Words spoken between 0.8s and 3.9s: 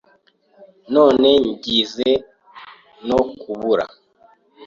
None ngize no kubura